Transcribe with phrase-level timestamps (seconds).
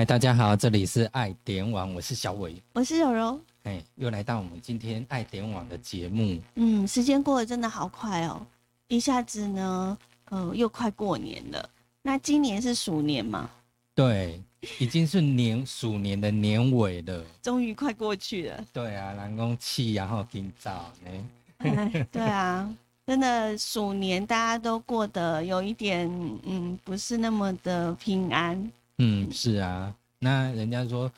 [0.00, 3.38] 嗨，大家好，这里是爱点网，我是小伟，我是柔柔。
[3.64, 6.40] 哎，又来到我们今天爱点网的节目。
[6.54, 8.40] 嗯，时间过得真的好快哦，
[8.88, 9.98] 一下子呢，
[10.30, 11.68] 呃，又快过年了。
[12.00, 13.50] 那今年是鼠年嘛？
[13.94, 14.42] 对，
[14.78, 18.64] 已经是年鼠年的年尾了，终于快过去了。
[18.72, 22.06] 对啊，南宫气，然后今早呢？
[22.10, 22.74] 对啊，
[23.06, 26.10] 真的鼠年大家都过得有一点，
[26.46, 28.72] 嗯，不是那么的平安。
[29.00, 31.10] 嗯，是啊，那人家说。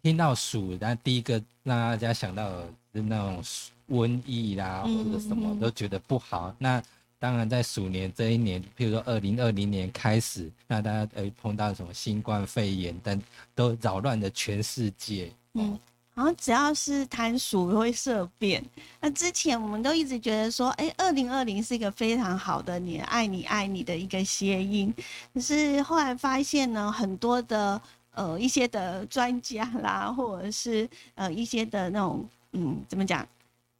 [0.00, 3.42] 听到鼠，那第一个让大家想到的是那种
[3.90, 6.54] 瘟疫啦，或者什么都觉得不好。
[6.56, 6.82] 那
[7.18, 13.20] 当然，在鼠年这一年，譬如说二零二零年开始，那大家呃碰到什么新冠肺炎等，
[13.56, 15.30] 都扰乱了全世界。
[15.54, 15.78] 嗯，
[16.18, 18.60] 然后只要是贪鼠会色变。
[18.98, 24.92] 那之前我们都一直觉得说，哎，二零二零是一个非常好的年，爱你爱你的一个谐音。
[25.32, 27.80] 可是后来发现呢，很多的。
[28.14, 33.24] 呃，一些的专家啦，或者是呃一些的那种，嗯，怎么讲，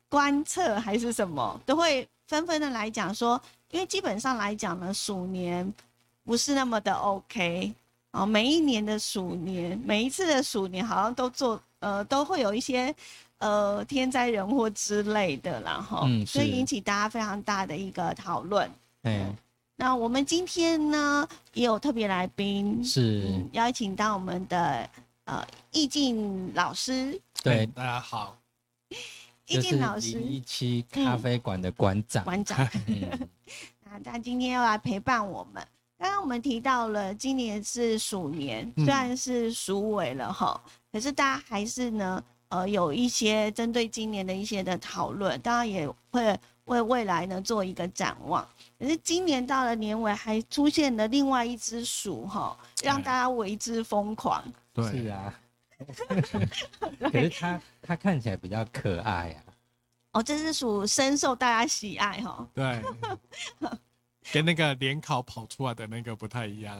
[0.08, 3.40] 观测还是什么，都会纷纷的来讲说，
[3.72, 5.74] 因为基本上来讲呢，鼠年
[6.24, 7.74] 不是那么的 OK
[8.10, 12.94] 啊，每一年的鼠年，每一次的鼠年，好像都做呃都会有一些
[13.38, 18.70] 呃天灾人祸之类的，然后，所以引起大家非常大的一个讨论。
[19.02, 19.36] 嗯。
[19.80, 24.90] 那我们今天呢也有特别来宾，是邀请到我们的
[25.22, 27.20] 呃易静老师。
[27.44, 28.36] 对，大家好，
[29.46, 32.24] 易静老师，一期咖啡馆的馆长。
[32.24, 32.68] 馆长，
[33.84, 35.64] 那他今天要来陪伴我们。
[35.98, 40.60] 刚刚我们提到了今年是鼠年，虽然是鼠尾了哈，
[40.92, 48.46] 可是大家还是呢呃有一些针对今年的一些的讨论，当然也会为未来呢做一个展望。
[48.78, 54.42] 可是今年到了年尾，还出现了另外一只鼠哈，让大家为之疯狂。
[54.72, 55.34] 对，是啊。
[57.10, 59.38] 可是它它看起来比较可爱啊。
[60.12, 62.48] 哦，这只鼠深受大家喜爱哈。
[62.54, 62.82] 对。
[64.32, 66.78] 跟那个联考跑出来的那个不太一样。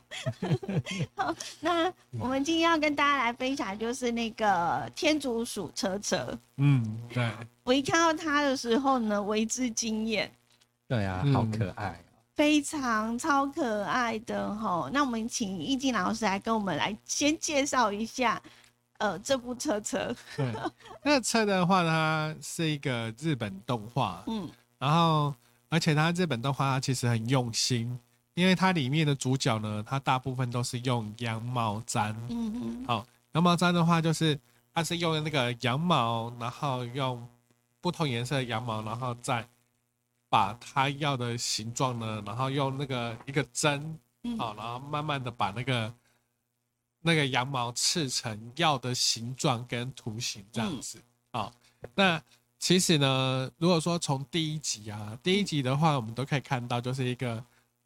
[1.16, 6.38] 好，那我们今天要跟大家来分享，就是那个天竺鼠车车。
[6.56, 7.30] 嗯，对。
[7.64, 10.30] 我一看到它的时候呢，为之惊艳。
[10.86, 12.02] 对啊，好可爱
[12.34, 14.88] 非常超可爱的吼。
[14.92, 18.40] 那我们请易静老师来跟我们来先介绍一下，
[18.98, 20.14] 呃，这部车车。
[20.36, 20.54] 对，
[21.02, 24.48] 那车的话，它是一个日本动画， 嗯，
[24.78, 25.34] 然后
[25.68, 27.98] 而且它这本动画它其实很用心，
[28.34, 34.38] 因为它里面的主角呢，它大部分都是用羊毛毡，嗯嗯，好，羊毛毡的话就是
[34.74, 37.28] 它是用那个羊毛，然后用
[37.80, 39.46] 不同颜色的羊毛，然后再。
[40.30, 43.98] 把它要的形状呢，然后用那个一个针，
[44.36, 45.90] 好，然后慢慢的把那个
[47.00, 51.02] 那个羊毛刺成要的形状跟图形这样子，
[51.32, 51.50] 好，
[51.94, 52.22] 那
[52.58, 57.44] 其实呢，如果说从第一集啊，第一集的话，我们都可以看到就是一个，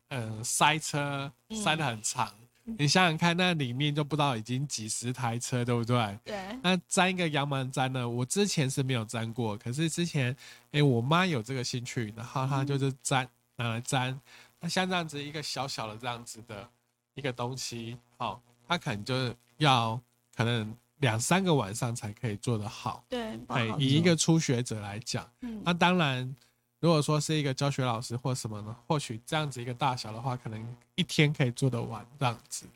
[0.09, 2.33] 嗯，塞车塞的很长。
[2.65, 6.19] 你想想看，那里面就不知道已经几十台车，对不对？
[6.25, 6.59] 对。
[6.63, 8.09] 那粘一个羊毛毡呢？
[8.09, 10.35] 我之前是没有粘过，可是之前，
[10.71, 14.21] 哎，我妈有这个兴趣，然后她就是粘拿来粘。
[14.61, 16.69] 那像这样子一个小小的这样子的
[17.15, 20.01] 一个东西，好，它可能就是要
[20.37, 20.73] 可能
[21.03, 23.05] 两三个晚上才可以做得好。
[23.11, 23.39] 对。
[23.49, 26.35] 哎，以一个初学者来讲，嗯，那当然。
[26.83, 28.77] 如果说是一个教学老师或什么呢？
[28.89, 32.67] 或许这样子一个大小的话，可能一天可以做得完这样子。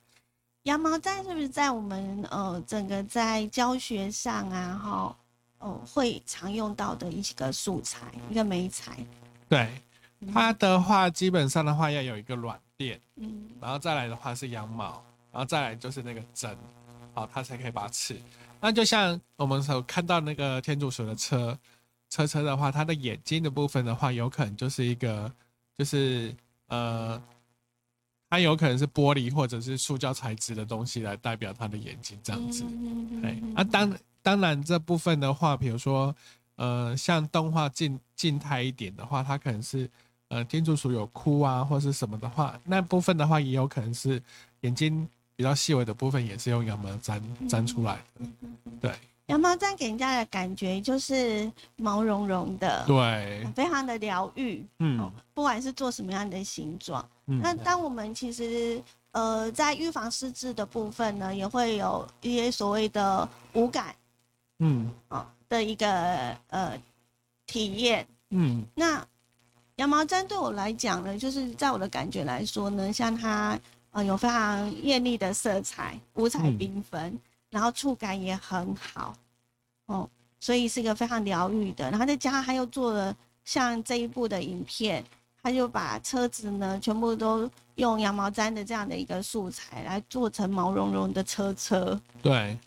[0.63, 5.17] 羊毛毡是不是在我们呃整个在教学上啊，哈，
[5.59, 8.97] 哦会常用到的一个素材，一个媒材？
[9.49, 9.69] 对，
[10.33, 16.57] 它的话基本上的话要有一个软垫，嗯，然后再来的话是羊毛，然后再来就是那个针，
[17.17, 18.15] 好，它才可以把它刺。
[18.61, 21.59] 那就像我们所看到那个天竺鼠的车。
[22.09, 25.31] 车车的话，它的眼睛的部分的话，有可能就是一个，
[25.77, 26.33] 就是
[26.69, 27.21] 呃，
[28.31, 32.65] 它有可能是玻璃或者是塑胶材质的东西来代表它的眼睛这样子。
[33.25, 36.15] 哎，啊，当当然这部分的话，比如说
[36.55, 39.91] 呃，像动画静静态一点的话，它可能是
[40.29, 44.23] 呃天竺鼠有哭啊或是什么的话，那部分的话也有可能是
[44.61, 45.07] 眼睛
[45.37, 48.27] 比较细微的部分也是用羊毛粘粘出来的，
[48.81, 48.93] 对。
[49.27, 54.65] 羊毛毡给人家的感觉就是毛茸茸的，对，非常的疗愈。
[54.79, 58.81] 嗯，不管是做什么样的形状，那当我们其实
[59.11, 63.97] 呃在预防失智的部分呢，也会有一些所谓的无感，
[64.61, 65.89] 嗯，啊的一个
[66.47, 66.81] 呃
[67.49, 68.07] 体验。
[68.31, 69.05] 嗯，那
[69.75, 73.59] 羊毛毡对我来讲呢，就是在我的感觉来说呢，像它。
[73.97, 79.17] 呃有非常艳丽的色彩，五彩缤纷，然后触感也很好，
[79.87, 80.07] 哦，
[80.39, 81.91] 所以是一个非常疗愈的。
[81.91, 85.03] 然后再加上他又做了像这一部的影片，
[85.43, 92.59] 他就把车子呢全部都用羊毛毡的这样的一个素材来做成毛茸茸的车车，对，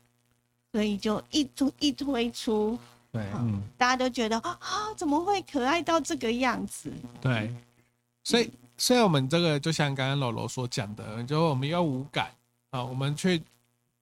[0.72, 2.76] 所以就一推一推出。
[3.12, 6.92] 对，嗯，大家都觉得啊，怎么会可爱到这个样子？
[7.22, 7.54] 对，
[8.24, 8.50] 所以，
[8.80, 12.32] 所以我们这个就像刚刚柔柔所讲的，就我们要无感
[12.72, 13.44] 啊，我们去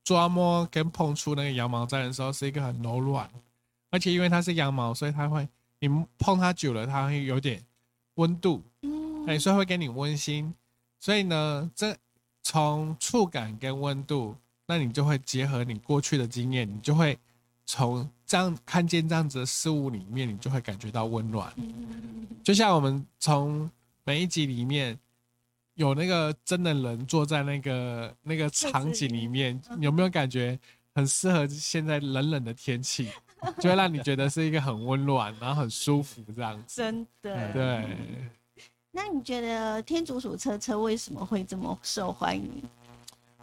[0.03, 3.29] 抓摸跟碰触那个羊毛毡的时候，是一个很柔软，
[3.89, 5.45] 而且因为它是羊毛，所以它会，
[5.79, 7.61] 你碰它久了，它会有点
[8.15, 10.53] 温度，嗯，哎，所以会给你温馨。
[10.99, 11.93] 所以呢，这
[12.43, 14.35] 从触感跟温度，
[14.67, 17.17] 那你就会结合你过去的经验，你就会。
[17.69, 21.53] 从这样看见这样子的事物里面，你就会感觉到温暖。
[22.41, 23.69] 就像我们从
[24.07, 24.97] 每一集里面
[25.73, 30.57] 有那个真的人坐在那个那个场景里面，有没有感觉
[30.95, 33.09] 很适合现在冷冷的天气，
[33.59, 36.77] 就会让你觉得是一个很温暖，然后很舒服这样子。
[36.77, 37.51] 真的。
[37.51, 37.97] 对。
[38.91, 42.63] 那你觉得天竺鼠车车为什么会这么受欢迎？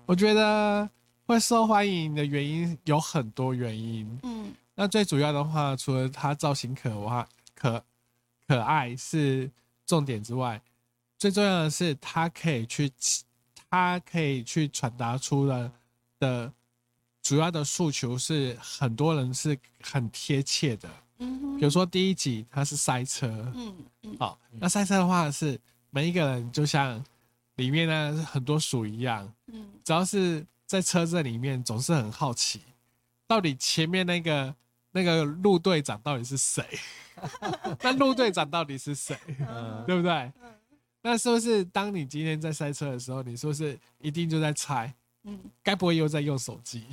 [0.07, 0.89] 我觉得。
[1.27, 7.83] 会受欢迎的原因有很多原因，嗯，那最主要的话，除了它造型可哇可
[8.47, 9.51] 可爱是
[9.87, 10.61] 重点之外，
[11.19, 12.91] 最重要的是它可以去，
[13.69, 15.73] 它可以去传达出了
[16.19, 16.53] 的
[17.23, 20.89] 主要的诉求是很多人是很贴切的，
[21.19, 25.61] 嗯，比如说第一集它是塞车，嗯嗯，好，那塞车的话是
[25.91, 27.05] 每一个人就像
[27.57, 30.47] 里面呢很多鼠一样，嗯，只要是。
[30.67, 32.63] 在车子里面总是很好奇，
[33.27, 34.53] 到底前面那个
[34.95, 36.65] 那个陆队长到底是谁？
[37.83, 39.19] 那陆队长到底是谁？
[39.87, 40.33] 对不对？
[41.03, 44.95] 那是不是当你今天在塞车的时候，你是不是一定就在猜？
[45.25, 46.85] 嗯，该不会又在用手机？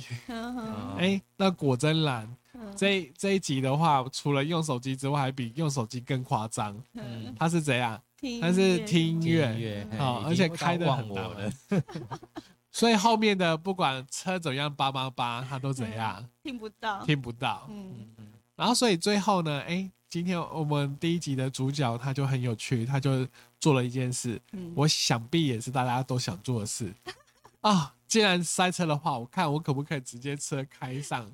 [0.98, 2.36] 哎，那果真然，
[2.76, 6.76] 这这一集的话，除了用手机之外，还比用手机更夸张。
[6.94, 8.02] 嗯，他是怎样？
[8.40, 11.30] 他是听音乐，好，而且开的很大。
[12.72, 17.66] 所以后面的不管车怎样叭叭叭，他都怎样听不到，听不到。
[17.68, 18.32] 嗯嗯。
[18.56, 23.28] 然后所以最后呢，哎，今天我们第一集的主角他就很有趣，他就
[23.60, 24.40] 做了一件事，
[24.74, 26.92] 我想必也是大家都想做的事
[27.60, 27.94] 啊。
[28.08, 31.30] 既然塞车的话，我看我可不可以直接车开上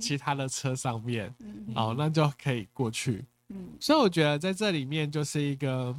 [0.00, 1.32] 其他的车上面，
[1.76, 3.24] 哦，那就可以过去。
[3.50, 3.68] 嗯。
[3.80, 5.94] 所以我觉得在这里面就是一个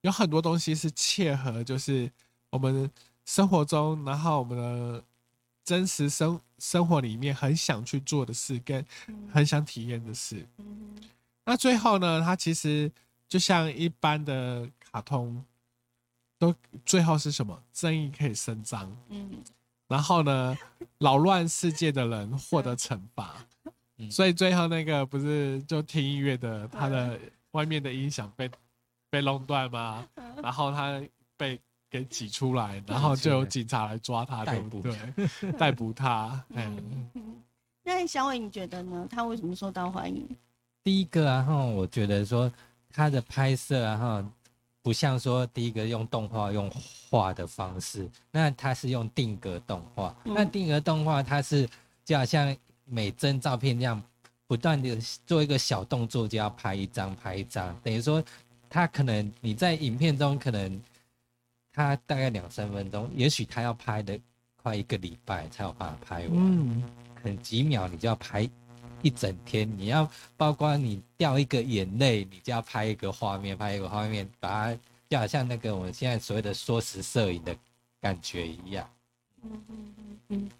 [0.00, 2.10] 有很多东西是切合，就是
[2.48, 2.90] 我们。
[3.24, 5.02] 生活中，然后我们的
[5.64, 8.84] 真实生生活里面很想去做的事，跟
[9.32, 10.46] 很想体验的事。
[11.44, 12.90] 那最后呢，它其实
[13.28, 15.44] 就像一般的卡通，
[16.38, 16.54] 都
[16.84, 17.62] 最后是什么？
[17.72, 18.94] 正义可以伸张。
[19.08, 19.42] 嗯。
[19.88, 20.56] 然后呢，
[20.98, 23.34] 扰乱世界的人获得惩罚。
[24.10, 27.18] 所以最后那个不是就听音乐的，他的
[27.52, 28.50] 外面的音响被
[29.08, 30.06] 被弄断吗？
[30.42, 31.02] 然后他
[31.36, 31.58] 被。
[31.94, 35.52] 给挤出来，然后就有警察来抓他，对不对？
[35.52, 36.42] 逮捕他。
[36.50, 36.76] 嗯，
[37.84, 39.06] 那小伟，你觉得呢？
[39.08, 40.28] 他为什么受到欢迎？
[40.82, 42.50] 第一个啊，哈，我觉得说
[42.92, 44.30] 他的拍摄啊，哈，
[44.82, 46.68] 不像说第一个用动画用
[47.08, 50.12] 画的方式，那他是用定格动画。
[50.24, 51.68] 那定格动画，它是
[52.04, 54.02] 就好像每帧照片这样，
[54.48, 57.72] 不断的做一个小动作，就要拍一张，拍一张。
[57.84, 58.20] 等于说，
[58.68, 60.82] 他可能你在影片中可能。
[61.74, 64.18] 他大概两三分钟，也许他要拍的
[64.62, 66.30] 快一个礼拜才有办法拍完。
[66.32, 66.82] 嗯，
[67.20, 68.48] 可能几秒你就要拍
[69.02, 77.54] 一整天，你要包括你掉一个眼泪，你就要拍一个画面，拍一个画面，把它就好像那个我们现在所谓的缩时摄影的
[78.00, 78.88] 感觉一样。
[79.42, 80.50] 嗯嗯嗯嗯，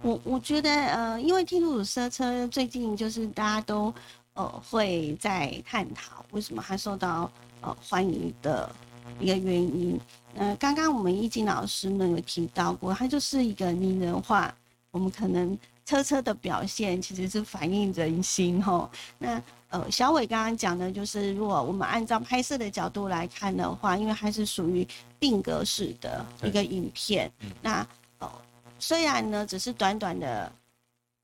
[0.00, 3.92] 我我觉得呃，因为天路车车最近就是大家都
[4.32, 8.74] 呃会在探讨为什么它受到呃欢迎的
[9.18, 9.98] 一个原因。
[10.36, 14.54] 呃，刚刚我们易经老师呢有提到过，它就是一个拟人化。
[14.92, 18.90] 我们可能车车的表现其实是反映人心吼。
[19.18, 24.86] 那呃，小伟刚刚讲的就是，如果我们按照拍摄的角度来看的话，因为它是属于
[25.20, 27.30] 定格式的一个影片，
[27.62, 27.86] 那
[28.18, 28.28] 呃，
[28.80, 30.52] 虽然呢只是短短的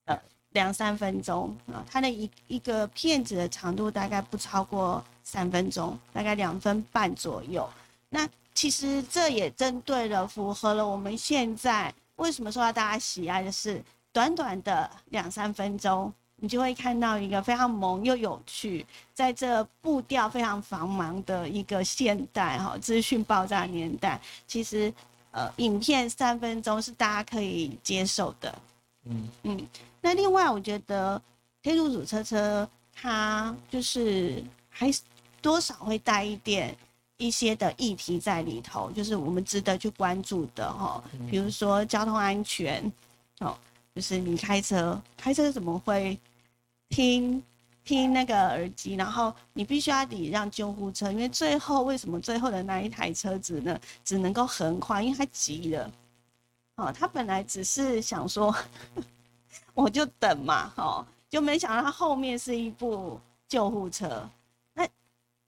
[0.04, 0.16] 呃
[0.52, 7.68] 两三分钟啊，它的一一个片子的长度大概不超过三分钟，大概两分半左右。
[8.08, 24.94] 那其实这也针对了，符合了我们现在为什么受到大家喜爱的是，短短的两三分钟，你就会看到一个非常萌又有趣，在这步调非常繁忙的一个现代哈资讯爆炸年代，其实
[25.32, 28.58] 呃影片三分钟是大家可以接受的。
[29.04, 29.68] 嗯嗯，
[30.00, 31.20] 那另外我觉得
[31.62, 35.02] 天竺鼠车车它就是还是
[35.46, 36.76] 多少会带一点
[37.18, 41.00] 一些的议题在里头，就是我们值得去关注的哈，
[41.30, 42.92] 比如说交通安全
[43.38, 43.56] 哦，
[43.94, 46.18] 就是你开车开车怎么会
[46.88, 47.40] 听？
[47.84, 55.88] 听那个耳机，然后你必须要礼让救护车，因为最后为什么最后的那一台车子呢，只能够横跨，因为他急了。
[56.74, 58.52] 哦，他本来只是想说，
[59.72, 64.35] 我就等嘛，哦，就没想到他后面是一部救护车，那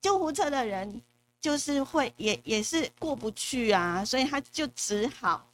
[0.08, 1.02] 救护车的人
[1.38, 5.46] 就是会也也是过不去啊，所以他就只好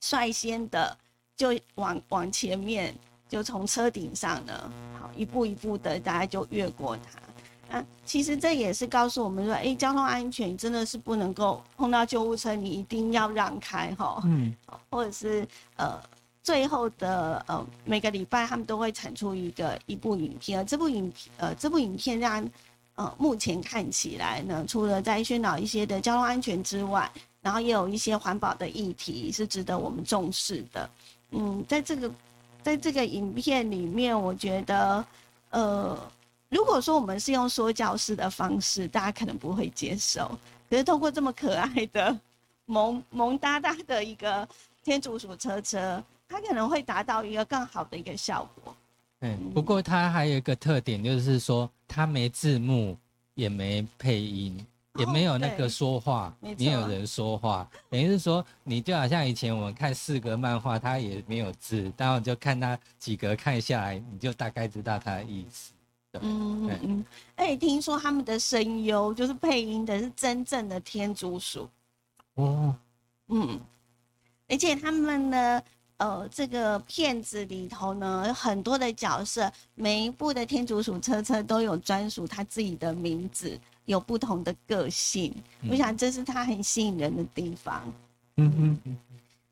[0.00, 0.96] 率先的
[1.36, 2.96] 就往往前面。
[3.28, 7.76] 就从车顶上呢，好一步一步的，大家就越过它。
[7.76, 14.22] 啊，其实这也是告诉我们说，哎，交通安全真的是不能够碰到救护车，你一定要让开哈。
[14.24, 14.54] 嗯。
[14.88, 16.00] 或者是呃，
[16.40, 22.48] 最后的呃，每个礼拜他们都会产出一个一部影片，这部影呃这部影片让
[22.96, 27.10] 呃目前看起来呢，除了在宣导一些的交通安全之外，
[27.40, 30.90] 然后也有一些环保的议题是值得我们重视的。
[31.30, 32.10] 嗯，在这个。
[32.66, 35.04] 在这个影片里面，我觉得，
[35.50, 35.96] 呃，
[36.48, 40.36] 如果说我们是用说教式的方式，大家可能不会接受。
[40.68, 42.18] 可是通过这么可爱的
[42.64, 44.48] 萌萌哒哒的一个
[44.82, 48.74] 天竺鼠车车，它可能会达到一个更好的一个效果。
[49.34, 52.96] 嗯，不过它还有一个特点，就是说它没字幕，
[53.34, 54.64] 也没配音。
[54.98, 65.74] 也没有那个说话，没有人说话，等于是说，你就好像以前我们看四格漫画，它也没有字，然后就看它几格看下来，你就大概知道它的意思。
[66.22, 67.04] 嗯嗯嗯。
[67.34, 71.68] 哎，听说他们的声优就是配音的是真正的天竺鼠。
[72.36, 72.74] 哦。
[73.28, 73.60] 嗯。
[74.48, 75.62] 而且他们呢，
[75.98, 83.58] 呃，这个片子里头呢，有很多的角色，每一部的天竺鼠车车都有专属他自己的名字。
[83.86, 85.32] 有不同的个性，
[85.70, 87.80] 我想这是他很吸引人的地方。
[88.36, 88.98] 嗯嗯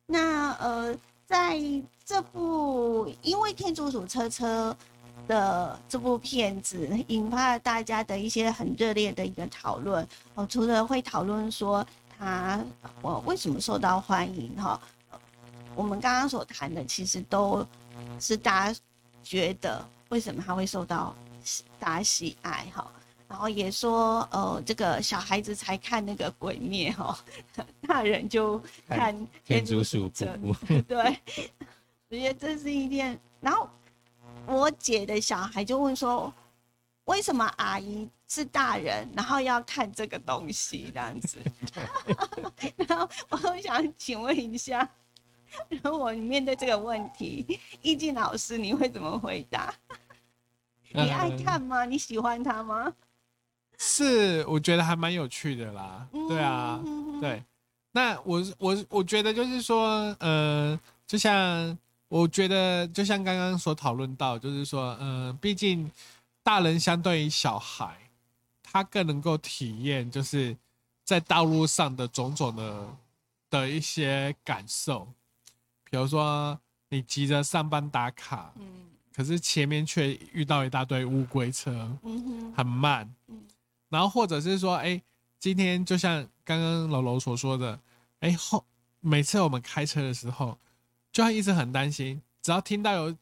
[0.06, 0.92] 那呃，
[1.24, 1.56] 在
[2.04, 4.76] 这部因为天竺鼠车车
[5.28, 10.04] 的这部片子，引发了大家的一些很热烈的一个讨论。
[10.34, 11.86] 哦，除了会讨论说
[12.18, 12.60] 他
[13.00, 14.80] 我为什么受到欢迎哈，
[15.74, 17.66] 我们刚刚所谈的其实都
[18.20, 18.80] 是大家
[19.22, 21.14] 觉得为什么他会受到
[21.78, 22.90] 大家喜爱哈。
[23.26, 27.18] 然后也说，呃，这个小孩子才看那个鬼灭哈，
[27.88, 30.08] 大人就看天竺鼠
[30.86, 31.20] 对，
[32.10, 33.18] 我觉得这是一件。
[33.40, 33.68] 然后
[34.46, 36.32] 我姐的小孩就问说，
[37.06, 41.38] 为什么阿姨是大人，然后要看这个东西这样子？
[42.86, 44.88] 然后我想请问一下，
[45.82, 49.74] 如果你面对这个问题，易静老师你会怎么回答？
[50.92, 51.84] 你爱看吗？
[51.84, 52.92] 你喜欢他吗？
[53.78, 56.06] 是，我觉得还蛮有趣的啦。
[56.28, 56.80] 对啊，
[57.20, 57.42] 对。
[57.90, 61.76] 那我我我觉得就是说，呃，就像
[62.08, 65.90] 我觉得，就像刚刚所讨论到，就是说，嗯，毕竟
[66.42, 67.96] 大人相对于小孩，
[68.62, 70.56] 他更能够体验，就是
[71.04, 72.86] 在道路上的种种的
[73.50, 75.08] 的一些感受。
[75.90, 78.66] 比如说，你急着上班打卡，嗯，
[79.14, 81.70] 可是前面却遇到一大堆乌龟车，
[82.02, 83.42] 嗯哼，很慢，嗯。
[83.88, 85.00] 然后或者是说，哎，
[85.38, 87.78] 今天就像刚刚楼楼所说的，
[88.20, 88.64] 哎后
[89.00, 90.58] 每次我们开车的时候，
[91.12, 93.16] 就会一直很担心，只要听到有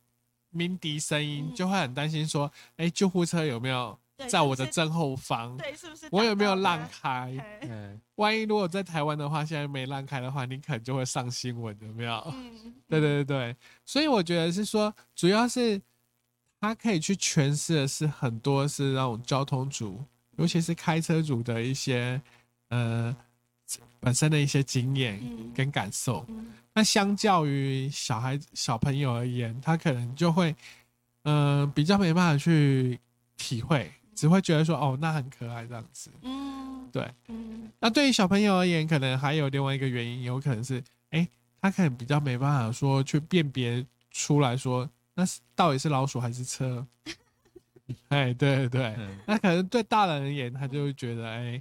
[0.51, 3.99] 鸣笛声音，就会很担心说，哎，救护车有没有
[4.29, 5.57] 在我的正后方？
[5.57, 6.09] 对，是不是？
[6.11, 7.35] 我有没有让开？
[7.63, 12.33] 嗯， 万一如果在台湾的话，现在没让开的话，你可能就会上新闻，有没有？
[12.35, 15.81] 嗯，对对对对，所以我觉得是说，主要是
[16.61, 20.03] 他可以去诠释的是很多是那种交通组。
[20.39, 22.19] 尤其是开车组的一些，
[22.71, 23.15] 呃，
[24.01, 25.21] 本身的一些经验
[25.55, 26.27] 跟感受，
[26.73, 30.57] 那相较于小孩小朋友而言，他可能就会，
[31.25, 32.99] 嗯，比较没办法去
[33.37, 36.11] 体会，只会觉得说，哦，那很可爱这样子。
[36.23, 37.11] 嗯，对。
[37.29, 41.27] 嗯，那对于小朋友而言，可能还有另外一个原因，有可能是，哎，
[41.61, 46.87] 他可能比较没办法说去辨别出来说，那是到底是老鼠还是车。
[48.09, 51.61] 哎，对对，那可能对大人而言，他就会觉得，哎，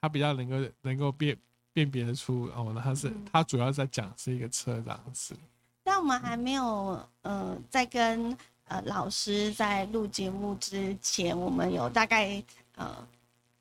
[0.00, 1.36] 他比较能够能够辨
[1.72, 5.34] 辨别得出，哦，那他是他主要在讲是一个车这样子。
[5.82, 8.36] 但我们还没有，呃，在跟
[8.70, 12.40] 呃老师在录节目之前，我们有大概
[12.76, 12.96] 呃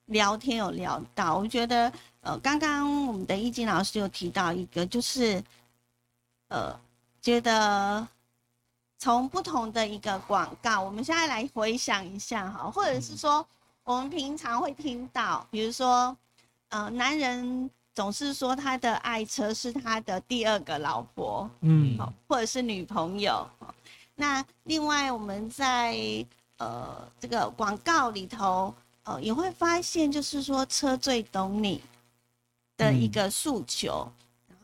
[0.06, 5.44] 聊天有聊到，我觉得呃，刚刚我们的易经老师有提到一个，就是
[6.50, 6.80] 呃，
[7.20, 8.08] 觉得
[9.00, 13.44] 从不同的一个广告，我们现在来回想一下哈，或者是说
[13.84, 16.16] 我们平常会听到，比如说
[16.70, 21.98] 呃，男人总是说他的爱车是他的第二个老婆，嗯，
[22.28, 23.50] 或者是女朋友。
[24.20, 25.96] 那另外我们在
[26.58, 28.72] 呃这个广告里头。
[29.04, 31.82] 呃，也会发现，就是说车最懂你
[32.78, 34.08] 的一个诉求，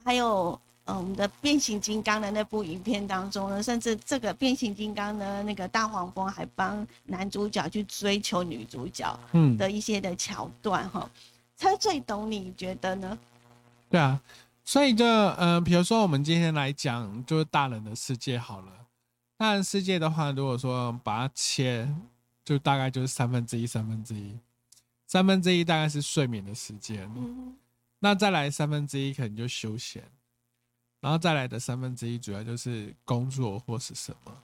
[0.03, 11.09] 还有呃，我们的变形金刚的那部影片当中呢，甚至这个变形金刚呢那个大黄蜂还帮男主角去追求女主角，嗯，的一些的桥段哈，
[11.57, 13.17] 车最懂你，觉得呢？
[13.89, 14.21] 对啊，
[14.63, 18.67] 所以就呃，比如说我们今天来讲，就是大人的世界好了，
[19.37, 21.93] 大人世界的话，如果说把它切。
[22.45, 24.37] 就大概就是三分之一，三分之一，
[25.07, 27.11] 三分之一大概是睡眠的时间，
[27.97, 30.03] 那再来三分之一可能就休闲，
[30.99, 34.43] 然后再来的三分之一主要就是工作或是什么，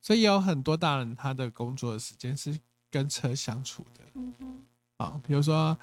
[0.00, 2.58] 所以有很多大人他的工作的时间是
[2.90, 4.62] 跟车相处的，嗯
[4.96, 5.76] 啊，比如说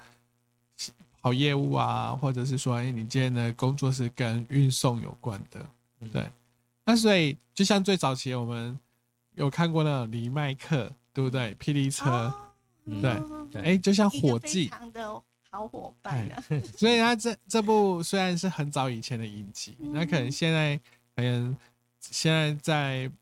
[1.20, 5.64] 跑业务啊，或者是说，哎，你今天的工作是跟运送有关的，
[6.12, 6.28] 对，
[6.84, 8.78] 那所以就像最早期我们
[9.34, 10.92] 有看过那种黎麦克。
[11.14, 11.54] 对不对？
[11.56, 12.32] 霹雳车，
[12.86, 16.26] 对，哎，就像火计，的好伙伴。
[16.74, 20.74] 所以他这这部虽然是很早以前的影集，那可能现在
[21.14, 21.54] 可能
[22.00, 23.12] 现在在，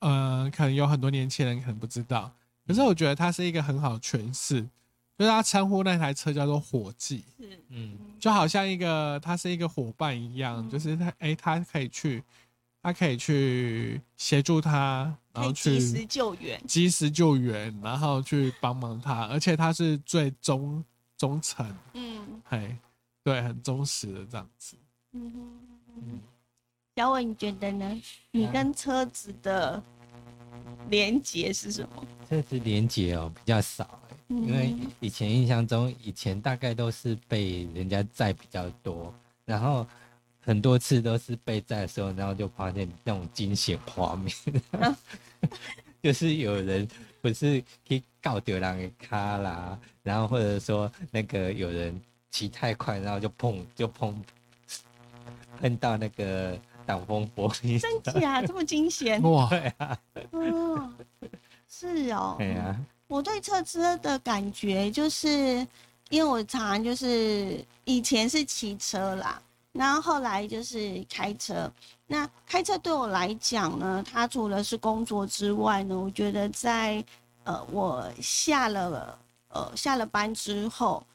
[0.00, 2.32] 呃，可能有很多年轻人可能不知道。
[2.66, 4.60] 可是我觉得它是一个很好诠释，
[5.16, 7.22] 就是他称呼那台车叫做火计，
[7.68, 12.20] 嗯，就好像一个他是一个伙伴一样，就是他，哎，他可以去。
[12.82, 20.82] 他可以去协助他，然后去及时救援，及时救援，然后去帮忙他，而且他是最忠
[21.18, 22.74] 忠诚，嗯，嘿，
[23.22, 24.76] 对，很忠实的这样子。
[25.12, 25.30] 嗯
[25.96, 26.20] 嗯，
[26.96, 28.02] 小伟，你觉得呢？
[28.30, 29.82] 你跟车子的
[30.88, 32.06] 连接是什么？
[32.30, 39.14] 车子连接哦，比较少，因为以前印象中，以前大概都是被人家载比较多，
[39.44, 39.86] 然后。
[40.42, 44.34] 很多次都是被载的时候，然后就发现那种惊险画面，
[46.02, 46.88] 就是有人
[47.20, 52.00] 不是去告丢人的卡啦，然后或者说那个有人
[52.30, 54.24] 骑太快，然后就碰就碰
[55.60, 59.20] 碰到那个挡风玻璃，真假这么惊险？
[59.30, 59.48] 哇，
[60.30, 60.92] 哦，
[61.68, 65.28] 是哦，对啊，我对车车的感觉就是，
[66.08, 69.40] 因为我常就是以前是骑车啦。
[69.72, 71.70] 然后后来就是开车，
[72.08, 77.02] 那开车对我来讲呢，它除了是工作之外呢，我觉得在
[77.44, 79.16] 呃我下了
[79.48, 81.06] 呃下了班之后，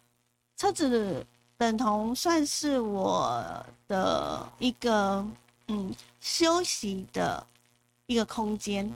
[0.55, 1.25] 车子
[1.57, 3.43] 等同算是我
[3.89, 5.25] 的一个
[5.67, 7.45] 嗯休息的
[8.05, 8.89] 一个空间。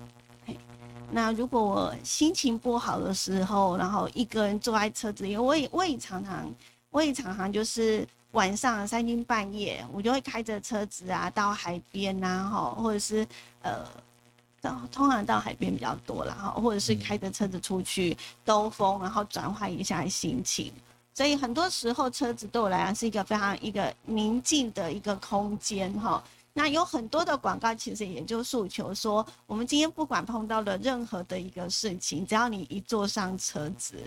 [1.12, 6.50] 那如果我心情不好的时候，然后一个人坐在车子里，我也我也常常
[6.92, 8.08] 我也常常就是。
[8.32, 13.28] 晚上三更半夜，我就会开着车子啊，到海边呐，哈，或者是
[13.64, 13.84] 呃，
[14.62, 18.16] 到通常到海边比较多了哈，或者是开着车子出去
[18.46, 20.72] 兜风，然后转换一下心情。
[21.16, 26.24] 所以很多时候，车子对我来讲是一个非常一个宁静的一个空间哈。
[26.54, 33.98] 那有很多的广告，其实也就诉求说，我们今天不管碰到了任何的一个事情，只要你一坐上车子，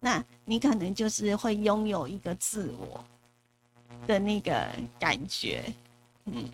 [0.00, 3.04] 那你可能就是会拥有一个自我。
[4.06, 4.66] 的那个
[4.98, 5.64] 感觉，
[6.24, 6.44] 嗯，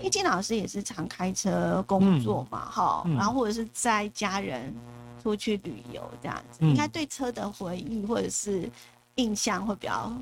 [0.00, 4.74] 易经老师也是常开车工作嘛，哈，然后或者是在家人
[5.22, 8.70] 出去旅游这样子，应该对车的回忆或者是
[9.16, 10.12] 印象会比较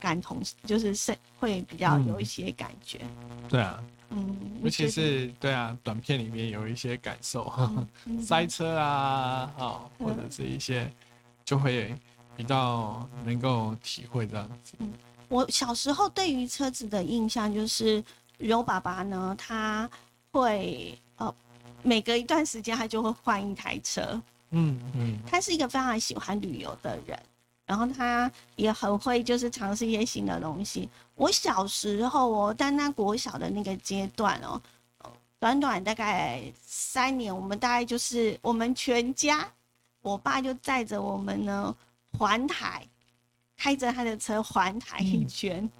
[0.00, 3.00] 感同，就是是会比较有一些感觉。
[3.48, 7.52] 对啊，嗯，尤其是对啊，短片里面有一些感受，
[8.20, 10.90] 塞车啊，哦，或者是一些
[11.44, 11.94] 就会。
[12.38, 14.74] 比较能够体会这样子。
[14.78, 14.92] 嗯，
[15.28, 18.02] 我小时候对于车子的印象就是，
[18.38, 19.90] 柔爸爸呢，他
[20.30, 21.34] 会呃，
[21.82, 24.22] 每隔一段时间他就会换一台车。
[24.50, 27.20] 嗯嗯，他是一个非常喜欢旅游的人，
[27.66, 30.88] 然后他也很会就是尝试一些新的东西。
[31.16, 34.62] 我小时候哦，单单国小的那个阶段哦，
[35.40, 39.44] 短短大概三年，我们大概就是我们全家，
[40.02, 41.74] 我爸就载着我们呢。
[42.18, 42.84] 环台，
[43.56, 45.70] 开着他的车环台一圈，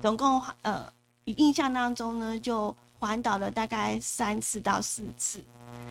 [0.00, 0.90] 总共呃，
[1.26, 5.44] 印象当中呢，就环岛了大概三次到四次，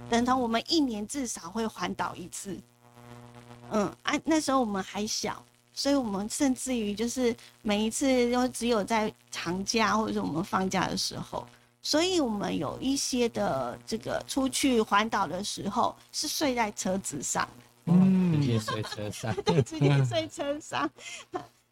[0.10, 2.60] 等同我们一年至少会环岛一次。
[3.70, 11.46] 嗯啊，那时候我们还小，所以我们甚至于就是每一次都只有在长假或者是我们放假的时候，
[11.84, 17.48] 所以我们有一些的这个出去环岛的时候是睡在车子上，
[17.88, 20.90] 嗯，直接睡车上，对，直接睡车上，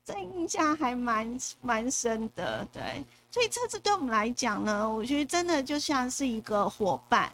[0.04, 3.04] 这印象还蛮蛮深的，对。
[3.32, 7.32] 所以车子对我们来讲呢，我觉得真的就像是一个伙伴，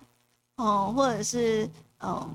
[0.56, 2.30] 哦，或者是嗯。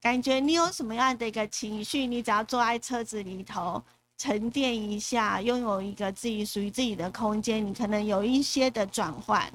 [0.00, 3.82] 感觉你有什么样的一个情绪，你只要坐在车子里头
[4.16, 9.52] 沉淀一下，拥有一个自己属于自己的空间，你可能有一些的转换。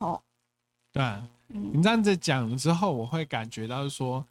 [0.00, 0.20] 哦，
[0.92, 1.02] 对，
[1.46, 4.22] 你这样子讲之后，我会感觉到说，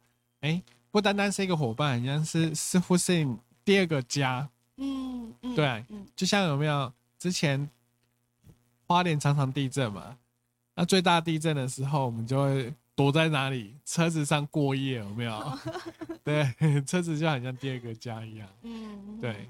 [0.42, 0.62] 哎，
[0.94, 3.26] 不单单是一个伙伴，好像是似乎是
[3.64, 4.48] 第二个家。
[4.76, 7.68] 嗯嗯，对，就像有没有之前
[8.86, 10.16] 花莲常常地震嘛？
[10.76, 12.72] 那最大地震的时候，我们就会。
[12.96, 13.74] 躲在哪里？
[13.84, 15.58] 车子上过夜有没有？
[16.22, 16.54] 对，
[16.86, 18.48] 车子就好像第二个家一样。
[18.62, 19.48] 嗯，对。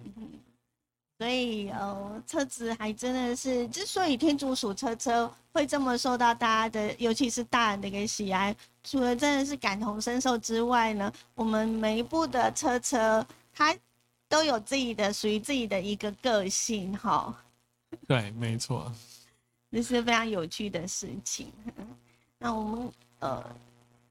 [1.25, 13.75] 所以呃，车子还真的是，之所以天竺鼠车车会这么受到大家的，尤其是大人的一个喜爱，除了真的是感同身受之外呢，我们每一部的车车它
[14.29, 17.35] 都有自己的属于自己的一个个性哈。
[18.07, 18.93] 对，没错。
[19.73, 21.51] 这是非常有趣的事情。
[22.37, 22.93] 那我们。
[23.21, 23.43] 呃，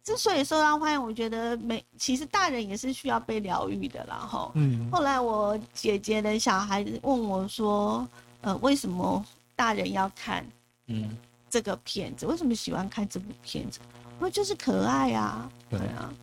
[0.03, 8.05] 之所以受到欢迎，我觉得每其实大人也是需要被疗愈的，然后，嗯，后来我姐姐的小孩子问我说，
[8.41, 10.45] 呃，为什么大人要看，
[10.87, 11.17] 嗯，
[11.49, 12.25] 这个片子？
[12.25, 13.79] 为什么喜欢看这部片子？
[14.19, 16.13] 我说就是可爱啊，对啊，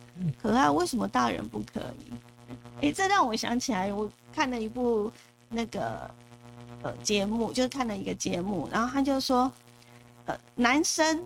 [0.41, 2.85] 可爱，为什么大人不可以？
[2.87, 5.11] 哎，这让我想起来，我看了一部
[5.49, 6.09] 那个
[6.83, 9.51] 呃节目，就是看了一个节目，然后他就说，
[10.25, 11.25] 呃，男生。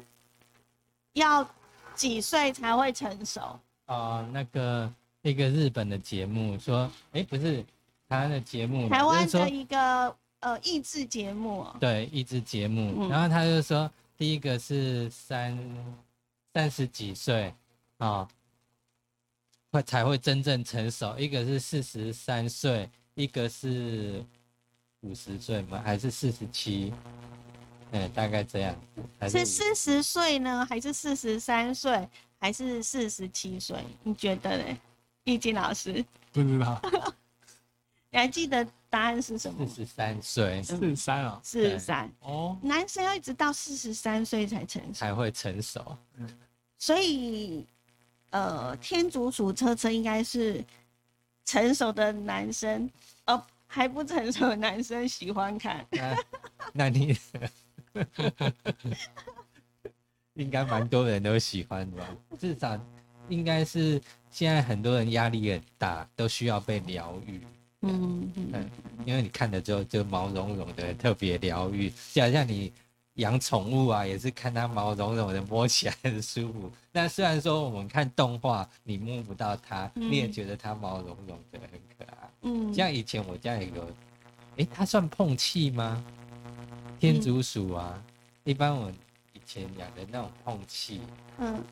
[1.15, 1.50] 要
[1.95, 3.60] 几岁才会成熟？
[3.88, 7.63] 哦，那个一个日本的节目说，哎，不是
[8.08, 11.65] 台湾的节目，台湾的一个呃益智节目。
[11.79, 13.10] 对，益智节目。
[13.10, 15.58] 然后他就说，第一个是三
[16.53, 17.53] 三十几岁
[17.97, 18.27] 啊，
[19.71, 24.23] 会才会真正成熟；一个是四十三岁，一个是
[25.01, 25.81] 五十岁吗？
[25.84, 26.93] 还是四十七？
[27.95, 28.75] 哎，大概这样，
[29.21, 33.81] 是四十岁呢，还是四十三岁，还是四十七岁？
[34.03, 34.77] 你觉得呢？
[35.23, 36.81] 易经老师不知道，
[38.12, 39.65] 你还记得答案是什么？
[39.65, 42.58] 四十三岁，四十三啊，四十三哦。
[42.62, 45.97] 男生要一直到四十三岁才成熟，才会成熟。
[46.77, 47.65] 所以，
[48.31, 50.63] 呃，天竺鼠车车应该是
[51.45, 52.89] 成熟的男生，
[53.25, 55.86] 哦，还不成熟的男生喜欢看。
[56.73, 57.17] 那你？
[60.36, 62.08] 应该蛮多人都喜欢的吧？
[62.38, 62.77] 至少
[63.29, 67.39] 应该是现在很多人压力很大，都需要被疗愈。
[67.81, 68.69] 嗯嗯，
[69.05, 71.89] 因为你看了之后就毛茸茸的，特别疗愈。
[72.12, 72.71] 就好像你
[73.15, 76.69] 养宠物啊，也是看它毛茸茸的，摸起来很舒服。
[76.91, 82.29] 那虽然说我们看动画，你摸不到它，你也觉得它毛茸茸的很可爱。
[82.41, 83.88] 嗯，像以前我家也有个，
[84.58, 86.03] 哎，它算碰气吗？
[86.99, 88.01] 天竺鼠啊，
[88.43, 88.91] 一般我
[89.34, 91.01] 以前养的那种碰气，
[91.38, 91.63] 嗯，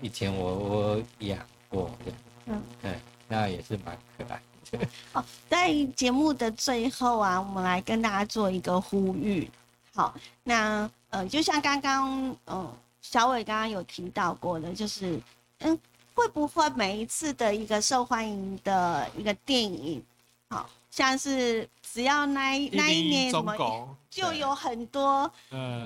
[0.00, 1.38] 以前我我养
[1.68, 2.12] 过的，
[2.46, 4.40] 嗯，对，那也是蛮可爱
[4.70, 4.88] 的。
[5.14, 9.50] 哦，在节目的最后啊，我们来跟大家做一个呼吁。
[9.92, 10.14] 好，
[10.44, 15.20] 那呃，就像刚刚嗯小伟刚刚有提到过的，就是
[15.58, 15.76] 嗯，
[16.14, 20.02] 会不会每一次的一个受欢迎的一个电影，
[20.50, 21.66] 好像是。
[21.92, 25.28] 只要那那一年什么，就有很多，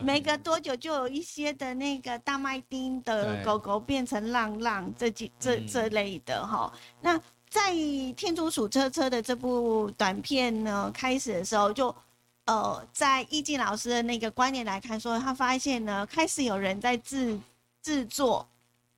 [0.03, 6.71] 每隔多久就有一些的那个大麦丁的狗狗变成浪浪这几这这类的哈。
[7.01, 7.73] 那在
[8.15, 11.97] 天竺鼠车车的这部短片呢开始的时候，就
[12.45, 17.41] 呃在易静老师的那个观念来看，说他发现呢开始有人在制
[17.81, 18.47] 制作，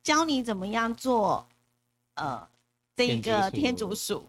[0.03, 1.47] 教你怎么样做，
[2.15, 2.45] 呃
[2.97, 4.27] 这个天竺鼠，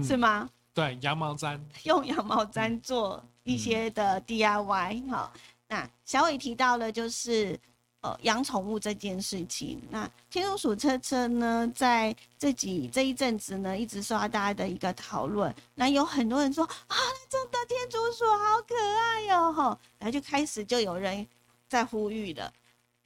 [0.00, 0.48] 是吗？
[0.74, 5.32] 对，羊毛毡 用羊毛毡做一些的 DIY 哈。
[5.68, 7.58] 那小伟提到了就是
[8.00, 9.80] 呃养宠物这件事情。
[9.88, 15.54] 那天竺鼠车车呢，在这几这一阵子呢，一直受到大家的一个讨论。
[15.76, 16.96] 那有很多人说啊，
[17.30, 19.78] 真的天竺鼠好可爱哟哈。
[19.98, 21.24] 然后就开始就有人
[21.68, 22.52] 在呼吁了，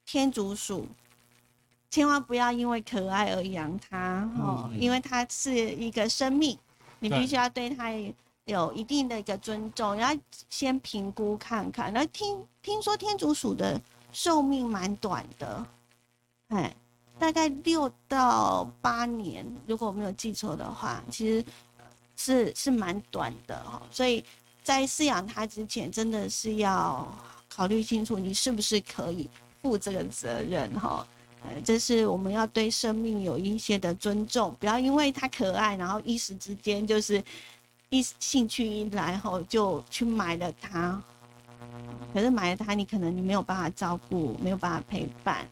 [0.06, 0.88] 天竺鼠
[1.90, 6.58] 千万不要因为可爱而养它哦，因为它是一个生命。
[7.00, 7.90] 你必须要对他
[8.44, 11.92] 有一定的一个尊重，然后先评估看看。
[11.92, 13.80] 然后听听说天竺鼠的
[14.12, 15.66] 寿命蛮短的，
[16.48, 16.74] 哎，
[17.18, 21.44] 大概六到八年，如果我没有记错的话，其实
[22.16, 23.82] 是是蛮短的哈。
[23.90, 24.24] 所以
[24.62, 27.06] 在饲养它之前，真的是要
[27.48, 29.28] 考虑清楚你是不是可以
[29.60, 31.06] 负这个责任哈。
[31.44, 37.22] 呃，这是我们要对生命有一些的尊重，不要因为它可爱，然后一时之间就是
[37.90, 41.02] 一兴趣一来后就去买了它。
[42.12, 45.46] 可是买了它，你可能你没有办法照顾，没有办法陪伴。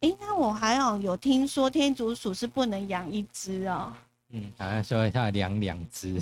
[0.00, 3.92] 哎，那我还有有听说天竺鼠是不能养一只哦。
[4.30, 6.20] 嗯，好像说要养两只，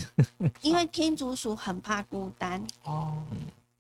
[0.61, 3.17] 因为天竺鼠很怕孤单哦。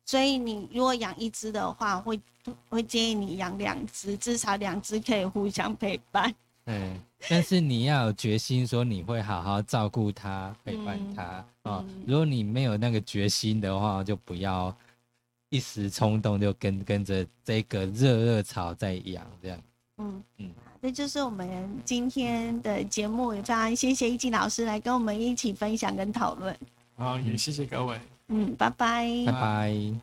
[0.06, 2.20] 所以你如果养一只的话，会
[2.68, 6.34] 会建议你养两只，至少两只可以互相陪伴。
[6.66, 11.84] 嗯，但是你要有决心，说你会好好照顾它，陪伴它啊。
[12.06, 14.74] 如果你没有那个决心的话，就不要
[15.50, 19.58] 一时冲动就跟跟着这个热热潮在养这样。
[19.98, 26.56] 嗯嗯，这就是我们今天的节目，也非常谢谢一静老师来跟我们一起分享跟讨论。
[26.96, 28.00] 好，也谢谢各位。
[28.28, 29.06] 嗯拜拜。
[29.26, 30.00] 拜拜。